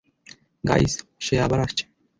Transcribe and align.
Guys, 0.63 0.93
সে 1.19 1.35
আবার 1.41 1.59
আসছে। 1.59 1.83